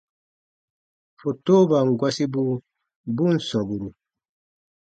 Fotoban 1.19 1.87
gɔsibu 1.99 2.43
bu 3.15 3.23
ǹ 3.33 3.35
sɔmburu. 3.47 3.89